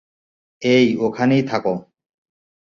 [0.61, 1.73] এই, ওখানেই থাকো।